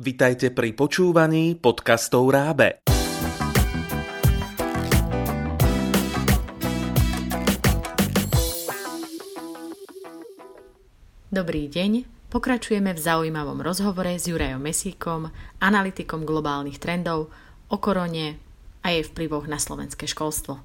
[0.00, 2.80] Vitajte pri počúvaní podcastov Rábe.
[11.28, 15.28] Dobrý deň, pokračujeme v zaujímavom rozhovore s Jurajom Mesíkom,
[15.60, 17.28] analytikom globálnych trendov,
[17.68, 18.40] o korone
[18.80, 20.64] a jej vplyvoch na slovenské školstvo.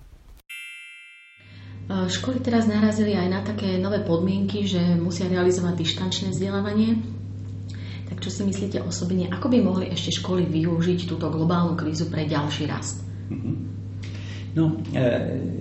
[1.92, 7.15] Školy teraz narazili aj na také nové podmienky, že musia realizovať dištančné vzdelávanie.
[8.16, 12.24] Tak čo si myslíte osobne, ako by mohli ešte školy využiť túto globálnu krízu pre
[12.24, 13.04] ďalší rast?
[13.28, 13.54] Mhm.
[14.56, 15.04] No, e,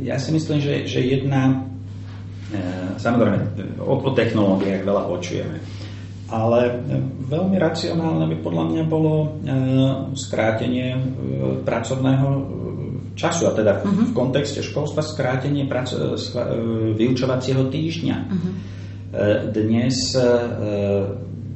[0.06, 1.66] ja si myslím, že, že jedna
[2.52, 2.60] E,
[3.00, 3.36] samozrejme,
[3.80, 5.56] o, o technológiách veľa počujeme.
[6.28, 6.80] Ale
[7.28, 9.28] veľmi racionálne by podľa mňa bolo e,
[10.16, 10.96] skrátenie
[11.64, 12.28] pracovného
[13.14, 14.06] času, a teda v, uh-huh.
[14.10, 15.94] v kontexte školstva skrátenie prac,
[16.98, 18.16] vyučovacieho týždňa.
[18.26, 18.52] Uh-huh.
[19.54, 20.18] Dnes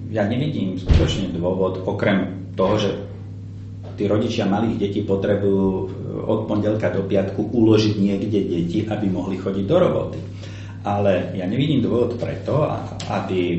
[0.08, 2.90] ja nevidím skutočne dôvod, okrem toho, že
[3.98, 5.66] tí rodičia malých detí potrebujú
[6.24, 10.18] od pondelka do piatku uložiť niekde deti, aby mohli chodiť do roboty
[10.88, 12.64] ale ja nevidím dôvod preto,
[13.12, 13.58] aby e,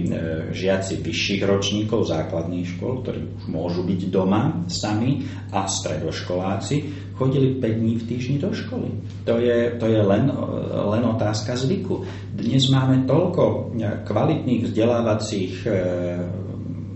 [0.50, 5.22] žiaci vyšších ročníkov základných škôl, ktorí už môžu byť doma sami
[5.54, 6.76] a stredoškoláci,
[7.14, 8.90] chodili 5 dní v týždni do školy.
[9.30, 10.34] To je, to je len,
[10.90, 12.02] len otázka zvyku.
[12.34, 13.58] Dnes máme toľko e,
[14.10, 15.72] kvalitných vzdelávacích e,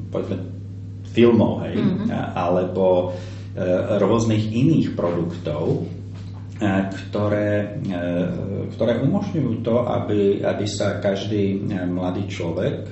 [0.09, 0.37] povedzme,
[1.13, 2.09] filmov, hej, mm-hmm.
[2.33, 3.13] alebo
[4.01, 6.02] rôznych iných produktov, E,
[6.72, 8.02] ktoré, e,
[8.75, 12.89] ktoré umožňujú to, aby, aby sa každý e, mladý človek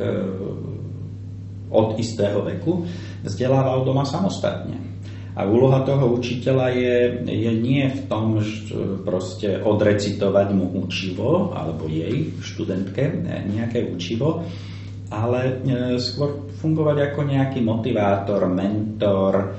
[1.71, 2.83] od istého veku
[3.23, 4.91] vzdelával doma samostatne.
[5.31, 8.75] A úloha toho učiteľa je, je nie v tom, že
[9.07, 14.43] proste odrecitovať mu učivo, alebo jej, študentke, nejaké učivo,
[15.07, 15.63] ale
[16.03, 19.55] skôr fungovať ako nejaký motivátor, mentor,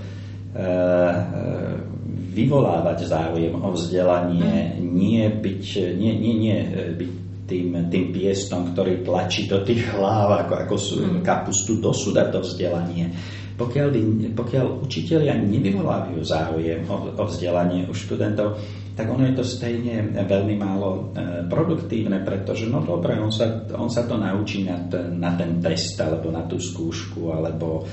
[2.32, 7.12] vyvolávať záujem o vzdelanie, nie byť, nie, nie, nie e, byť
[7.44, 11.20] tým, tým piestom, ktorý tlačí do tých hlav ako, ako mm.
[11.20, 13.12] kapustu do suda to vzdelanie.
[13.52, 13.88] Pokiaľ,
[14.32, 18.56] pokiaľ učiteľia nevyvolávajú záujem o, o vzdelanie u študentov,
[18.92, 23.88] tak ono je to stejne veľmi málo e, produktívne, pretože no dobre, on sa, on
[23.88, 27.88] sa to naučí na ten, na ten test alebo na tú skúšku alebo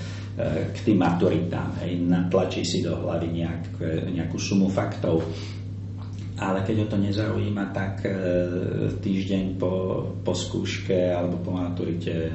[0.72, 1.84] k tým maturitám.
[1.84, 3.64] Hej, natlačí si do hlavy nejak,
[4.16, 5.20] nejakú sumu faktov.
[6.40, 8.12] Ale keď ho to nezaujíma, tak e,
[8.96, 9.72] týždeň po,
[10.24, 12.32] po skúške alebo po maturite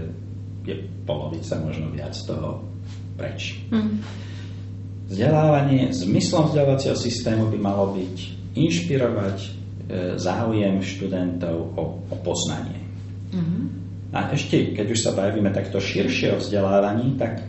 [0.60, 0.76] je
[1.08, 2.60] polovica, možno viac toho
[3.16, 3.64] preč.
[3.72, 4.04] Mm.
[5.08, 9.48] Vzdelávanie, zmyslom vzdelávacieho systému by malo byť inšpirovať e,
[10.18, 12.80] záujem študentov o, o poznanie.
[13.34, 13.62] Mm-hmm.
[14.14, 17.42] A ešte, keď už sa bavíme takto širšie o vzdelávaní, tak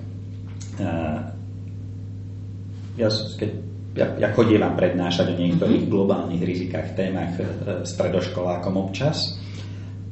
[2.96, 3.52] ja, keď,
[3.96, 5.96] ja, ja chodievam prednášať o niektorých mm-hmm.
[5.96, 7.44] globálnych rizikách, témach e,
[7.84, 9.40] stredoškolákom občas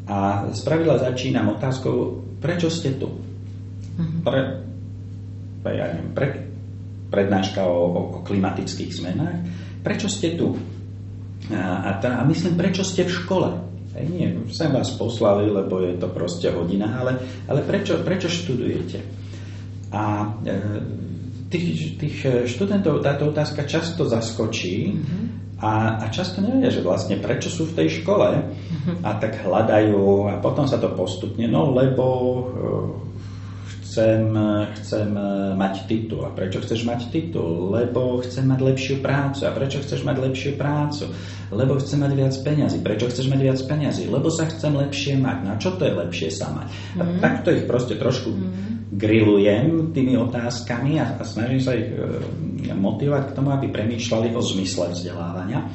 [0.08, 3.08] a spravidla začínam otázkou, prečo ste tu?
[4.26, 4.42] Pre,
[5.64, 6.28] pre, ja neviem, pre,
[7.08, 9.40] prednáška o, o, o klimatických zmenách.
[9.80, 10.58] Prečo ste tu?
[11.52, 13.50] A, a, tá, a myslím, prečo ste v škole?
[13.94, 18.98] Hej, nie, sem vás poslali, lebo je to proste hodina, ale, ale prečo, prečo študujete?
[19.94, 20.58] A e,
[21.54, 22.18] tých, tých
[22.50, 25.24] študentov táto otázka často zaskočí mm-hmm.
[25.62, 29.06] a, a často nevie, že vlastne prečo sú v tej škole mm-hmm.
[29.06, 32.44] a tak hľadajú a potom sa to postupne, no lebo e,
[33.94, 34.34] chcem,
[34.82, 35.14] chcem
[35.54, 36.26] mať titul.
[36.26, 37.70] A prečo chceš mať titul?
[37.70, 39.46] Lebo chcem mať lepšiu prácu.
[39.46, 41.14] A prečo chceš mať lepšiu prácu?
[41.54, 42.82] Lebo chcem mať viac peňazí.
[42.82, 44.10] Prečo chceš mať viac peňazí?
[44.10, 45.38] Lebo sa chcem lepšie mať.
[45.46, 46.68] No a čo to je lepšie sa mať?
[46.74, 46.98] Mm-hmm.
[46.98, 47.20] A mhm.
[47.22, 51.98] takto ich proste trošku mm-hmm grillujem tými otázkami a, a snažím sa ich e,
[52.78, 55.66] motivovať k tomu, aby premýšľali o zmysle vzdelávania.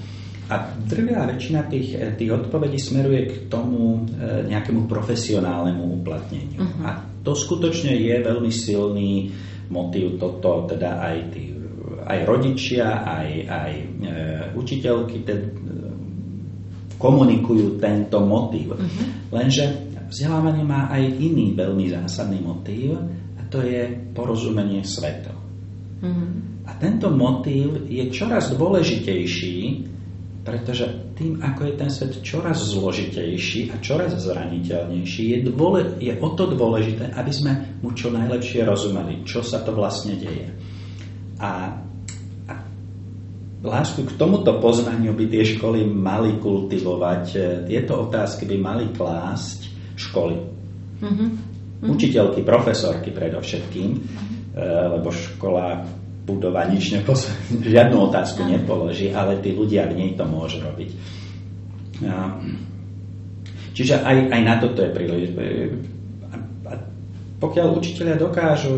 [0.48, 0.54] A
[0.88, 6.62] drvia väčšina tých, tých odpovedí smeruje k tomu e, nejakému profesionálnemu uplatneniu.
[6.62, 6.88] Uh-huh.
[6.88, 6.90] A
[7.28, 9.28] to skutočne je veľmi silný
[9.68, 11.52] motív toto, teda aj tí
[12.08, 13.84] aj rodičia, aj, aj e,
[14.56, 15.44] učiteľky te, e,
[16.96, 18.80] komunikujú tento motív.
[18.80, 19.04] Uh-huh.
[19.28, 22.96] Lenže vzdelávanie má aj iný veľmi zásadný motív
[23.36, 25.36] a to je porozumenie svetu.
[26.00, 26.28] Mm-hmm.
[26.64, 29.58] A tento motív je čoraz dôležitejší,
[30.48, 36.28] pretože tým, ako je ten svet čoraz zložitejší a čoraz zraniteľnejší, je, dôle, je o
[36.32, 37.52] to dôležité, aby sme
[37.84, 40.48] mu čo najlepšie rozumeli, čo sa to vlastne deje.
[41.36, 41.76] A,
[42.48, 42.54] a
[43.60, 47.24] lásku k tomuto poznaniu by tie školy mali kultivovať,
[47.68, 49.68] tieto otázky by mali klásť
[50.00, 50.36] školy.
[51.04, 51.28] Mm-hmm.
[51.92, 53.90] Učiteľky, profesorky predovšetkým.
[53.92, 54.26] Mm-hmm.
[54.96, 55.86] lebo škola
[56.28, 60.90] budova nič nepos- žiadnu otázku nepoloží, ale tí ľudia v nej to môžu robiť.
[63.72, 65.32] Čiže aj, aj na toto je príliš.
[66.68, 66.76] A
[67.40, 68.76] pokiaľ učiteľia dokážu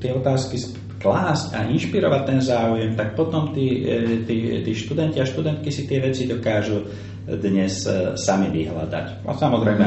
[0.00, 0.56] tie otázky
[0.98, 5.86] klásť a inšpirovať ten záujem, tak potom tí, e, tí, tí študenti a študentky si
[5.86, 6.82] tie veci dokážu
[7.26, 9.22] dnes e, sami vyhľadať.
[9.22, 9.86] A samozrejme,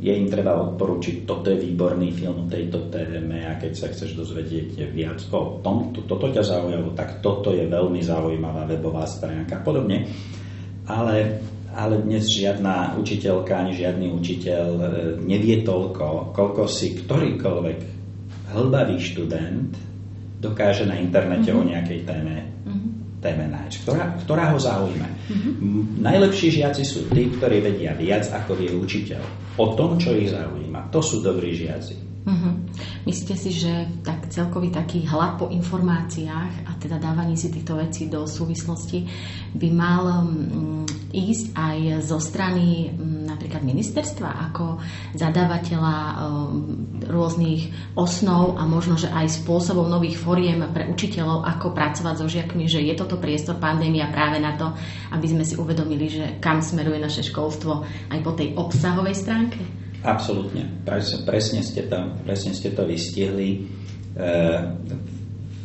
[0.00, 4.16] je im treba odporučiť, toto je výborný film o tejto téme a keď sa chceš
[4.16, 9.60] dozvedieť viac o tom, to, toto ťa zaujalo, tak toto je veľmi zaujímavá webová stránka
[9.60, 10.08] a podobne.
[10.88, 11.44] Ale,
[11.76, 14.86] ale dnes žiadna učiteľka ani žiadny učiteľ e,
[15.20, 17.78] nevie toľko, koľko si ktorýkoľvek
[18.56, 19.76] hlbavý študent
[20.40, 21.60] dokáže na internete mm-hmm.
[21.60, 22.89] o nejakej téme, mm-hmm.
[23.20, 25.08] Téme nájsť, ktorá, ktorá ho zaujíma.
[25.08, 26.02] Mm-hmm.
[26.02, 29.22] Najlepší žiaci sú tí, ktorí vedia viac ako vie učiteľ
[29.60, 30.88] o tom, čo ich zaujíma.
[30.90, 32.09] To sú dobrí žiaci.
[32.30, 32.54] Mm-hmm.
[33.10, 38.06] Myslíte si, že tak celkový taký hlad po informáciách a teda dávanie si týchto vecí
[38.06, 39.02] do súvislosti
[39.58, 44.78] by mal um, ísť aj zo strany um, napríklad ministerstva ako
[45.18, 46.14] zadávateľa um,
[47.02, 52.70] rôznych osnov a možno, že aj spôsobov nových foriem pre učiteľov, ako pracovať so žiakmi,
[52.70, 54.70] že je toto priestor pandémia práve na to,
[55.10, 57.82] aby sme si uvedomili, že kam smeruje naše školstvo
[58.14, 59.79] aj po tej obsahovej stránke?
[60.00, 60.80] Absolútne.
[61.28, 63.68] Presne, ste to, presne ste to vystihli.
[64.16, 64.28] E,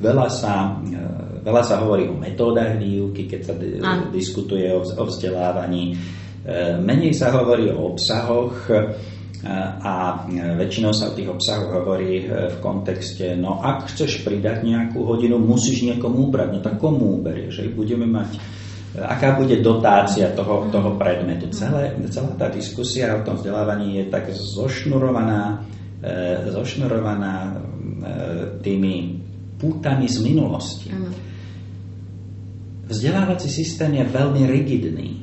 [0.03, 0.99] veľa, sa, e,
[1.39, 3.79] veľa sa hovorí o metódach výuky, keď sa d-
[4.11, 5.95] diskutuje o, o vzdelávaní.
[5.95, 8.67] E, menej sa hovorí o obsahoch
[9.85, 10.25] a
[10.57, 15.85] väčšinou sa o tých obsahoch hovorí v kontexte, no ak chceš pridať nejakú hodinu, musíš
[15.85, 16.49] niekomu ubrať.
[16.49, 17.61] No tak komu uberieš?
[17.77, 18.41] Budeme mať
[19.01, 21.51] aká bude dotácia toho, toho predmetu.
[21.51, 25.65] Celé, celá tá diskusia o tom vzdelávaní je tak zošnurovaná,
[26.00, 27.53] e, zošnurovaná e,
[28.63, 29.19] tými
[29.59, 30.89] pútami z minulosti.
[32.86, 35.09] Vzdelávací systém je veľmi rigidný.
[35.12, 35.21] E,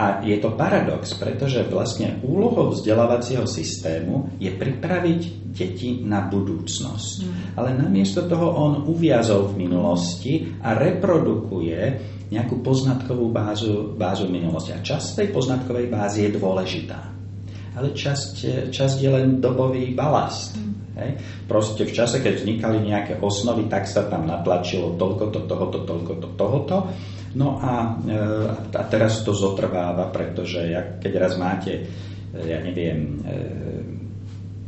[0.00, 5.20] a je to paradox, pretože vlastne úlohou vzdelávacieho systému je pripraviť
[5.52, 7.16] deti na budúcnosť.
[7.20, 7.32] Mm.
[7.60, 11.80] Ale namiesto toho on uviazol v minulosti a reprodukuje
[12.32, 14.72] nejakú poznatkovú bázu, bázu minulosti.
[14.72, 17.00] A časť tej poznatkovej bázy je dôležitá.
[17.76, 20.56] Ale časť, časť je len dobový balast.
[20.56, 20.96] Mm.
[20.96, 21.10] Hej.
[21.44, 26.12] Proste v čase, keď vznikali nejaké osnovy, tak sa tam natlačilo toľko to, tohoto, toľko
[26.24, 26.76] to, tohoto
[27.34, 28.18] No a, e,
[28.74, 30.66] a teraz to zotrváva, pretože
[30.98, 31.82] keď raz máte, e,
[32.42, 33.38] ja neviem, e,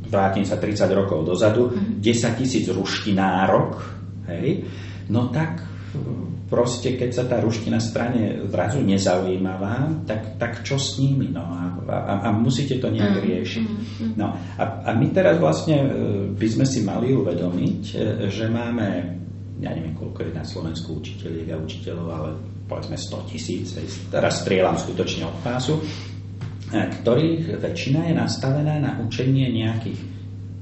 [0.06, 2.36] vrátim sa 30 rokov dozadu, 10 mhm.
[2.38, 3.82] tisíc ruštinárok,
[4.30, 4.62] hej,
[5.10, 5.66] no tak
[6.46, 11.32] proste, keď sa tá ruština strane zrazu nezaujímavá, tak, tak čo s nimi?
[11.32, 13.24] No a, a, a musíte to nejak mhm.
[13.26, 13.66] riešiť.
[13.66, 14.06] Mhm.
[14.14, 15.82] No a, a my teraz vlastne
[16.38, 17.80] by sme si mali uvedomiť,
[18.30, 19.18] že máme
[19.60, 22.30] ja neviem, koľko je na Slovensku učiteľiek a učiteľov, ale
[22.70, 23.76] povedzme 100 tisíc,
[24.08, 25.82] teraz strieľam skutočne od pásu, e,
[26.72, 30.00] ktorých väčšina je nastavená na učenie nejakých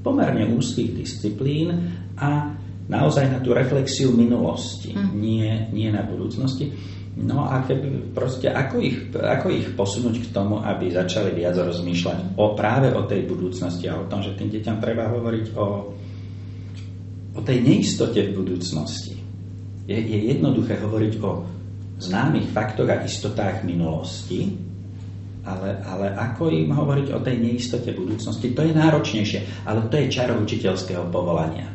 [0.01, 1.71] pomerne úzkých disciplín
[2.17, 2.51] a
[2.89, 5.11] naozaj na tú reflexiu minulosti, mm.
[5.15, 6.73] nie, nie na budúcnosti.
[7.11, 12.39] No a keby proste, ako ich, ako ich posunúť k tomu, aby začali viac rozmýšľať
[12.39, 15.91] o práve o tej budúcnosti a o tom, že tým deťom treba hovoriť o,
[17.35, 19.15] o tej neistote v budúcnosti.
[19.87, 21.47] Je, je jednoduché hovoriť o
[22.01, 24.57] známych faktoch a istotách minulosti,
[25.41, 30.07] ale, ale ako im hovoriť o tej neistote budúcnosti, to je náročnejšie, ale to je
[30.13, 31.69] čaro učiteľského povolania.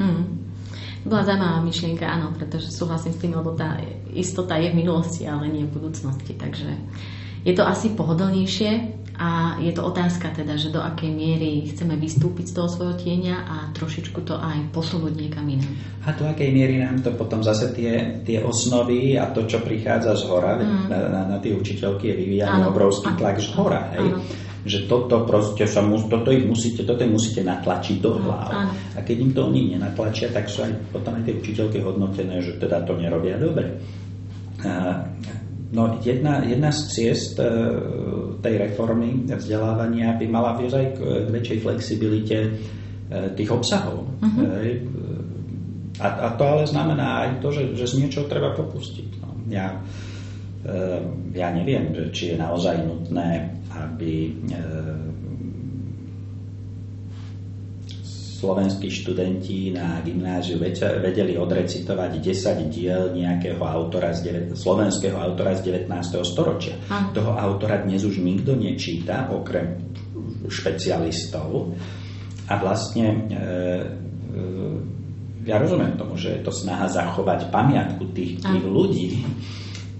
[0.00, 0.40] Hmm.
[1.00, 3.80] Bola zaujímavá myšlienka, áno, pretože súhlasím s tým, lebo tá
[4.12, 6.36] istota je v minulosti, ale nie v budúcnosti.
[6.36, 6.76] Takže
[7.44, 12.52] je to asi pohodlnejšie a je to otázka teda, že do akej miery chceme vystúpiť
[12.52, 15.76] z toho svojho tieňa a trošičku to aj posunúť niekam inám.
[16.08, 20.16] A do akej miery nám to potom zase tie, tie osnovy a to, čo prichádza
[20.16, 20.88] z hora, mm.
[20.88, 23.92] na, na, na tie učiteľky je vyvíjaný obrovský tlak z hora.
[23.92, 24.08] Hej?
[24.60, 28.76] že toto proste sa mus, toto ich musíte, toto ich musíte natlačiť do hlav.
[28.92, 32.60] A keď im to oni nenatlačia, tak sú aj potom aj tie učiteľky hodnotené, že
[32.60, 33.80] teda to nerobia dobre.
[34.60, 35.00] A,
[35.70, 37.46] No jedna, jedna z ciest e,
[38.42, 42.50] tej reformy vzdelávania by mala viesť k, k väčšej flexibilite e,
[43.38, 44.02] tých obsahov.
[44.18, 44.50] Uh-huh.
[46.02, 49.20] A, a to ale znamená aj to, že, že z niečoho treba popustiť.
[49.20, 49.78] No, ja,
[51.36, 54.32] ja neviem, či je naozaj nutné, aby
[58.40, 65.84] slovenskí študenti na gymnáziu vedeli odrecitovať 10 diel nejakého autora z 9, slovenského autora z
[65.84, 66.24] 19.
[66.24, 66.80] storočia.
[66.88, 67.12] A.
[67.12, 69.92] Toho autora dnes už nikto nečíta, okrem
[70.48, 71.76] špecialistov.
[72.48, 73.44] A vlastne e,
[75.44, 79.20] ja rozumiem tomu, že je to snaha zachovať pamiatku tých, tých ľudí,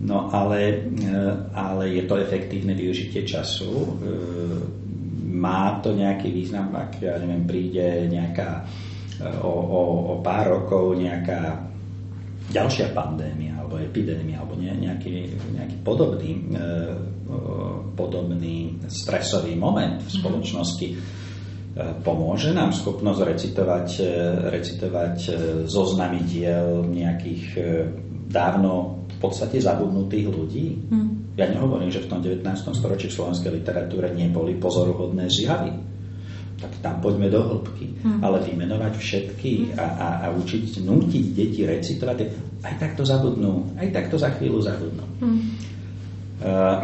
[0.00, 0.88] no ale,
[1.52, 4.00] ale je to efektívne využitie času.
[5.40, 8.68] Má to nejaký význam, ak ja neviem, príde nejaká
[9.40, 9.80] o, o,
[10.12, 11.70] o pár rokov nejaká
[12.50, 16.66] ďalšia pandémia alebo epidémia alebo nejaký, nejaký podobný, e,
[17.94, 20.16] podobný stresový moment v mhm.
[20.18, 20.96] spoločnosti e,
[22.02, 24.12] pomôže nám schopnosť recitovať, e,
[24.50, 25.16] recitovať
[25.70, 27.44] zoznamy diel nejakých
[28.26, 30.66] dávno podstate zabudnutých ľudí.
[30.88, 31.36] Hmm.
[31.36, 32.42] Ja nehovorím, že v tom 19.
[32.72, 35.90] storočí v slovenskej literatúre neboli pozoruhodné zjavy
[36.60, 38.04] tak tam poďme do hĺbky.
[38.04, 38.20] Hmm.
[38.20, 42.18] Ale vymenovať všetky a, a, a učiť, nútiť deti recitovať,
[42.60, 45.04] aj tak to zabudnú, aj tak to za chvíľu zabudnú.
[45.24, 45.40] Hmm.
[46.40, 46.80] Uh,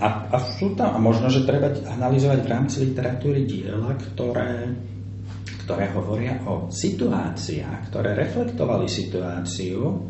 [0.00, 4.76] a, a sú tam, a možno, že treba analyzovať v rámci literatúry diela, ktoré,
[5.64, 10.04] ktoré hovoria o situáciách, ktoré reflektovali situáciu,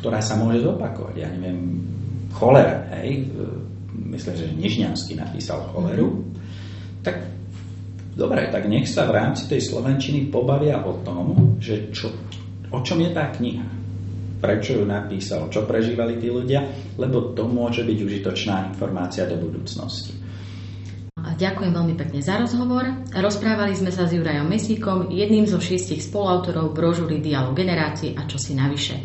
[0.00, 1.14] ktorá sa môže zopakovať.
[1.16, 1.80] Ja neviem,
[2.36, 3.32] cholera, hej,
[4.12, 6.36] myslím, že Nižňanský napísal choleru, hmm
[7.06, 7.22] tak
[8.18, 12.10] dobre, tak nech sa v rámci tej Slovenčiny pobavia o tom, že čo,
[12.74, 13.62] o čom je tá kniha.
[14.42, 16.66] Prečo ju napísal, čo prežívali tí ľudia,
[16.98, 20.25] lebo to môže byť užitočná informácia do budúcnosti.
[21.36, 22.88] Ďakujem veľmi pekne za rozhovor.
[23.12, 28.40] Rozprávali sme sa s Jurajom Mesíkom, jedným zo šiestich spoluautorov brožúry Dialog generácií a čo
[28.40, 28.96] si navyše.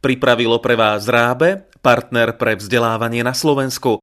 [0.00, 3.92] Pripravilo pre vás Rábe, partner pre vzdelávanie na Slovensku.